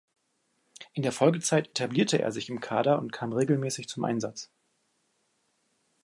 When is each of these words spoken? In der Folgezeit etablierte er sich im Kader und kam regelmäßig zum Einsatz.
In 0.93 1.03
der 1.03 1.11
Folgezeit 1.11 1.67
etablierte 1.67 2.17
er 2.19 2.31
sich 2.31 2.49
im 2.49 2.59
Kader 2.59 2.97
und 2.97 3.13
kam 3.13 3.33
regelmäßig 3.33 3.87
zum 3.87 4.03
Einsatz. 4.03 4.49